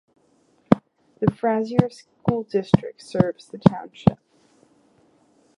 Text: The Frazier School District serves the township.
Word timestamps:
The 1.19 1.29
Frazier 1.29 1.91
School 1.91 2.41
District 2.41 2.99
serves 2.99 3.49
the 3.49 3.59
township. 3.59 4.17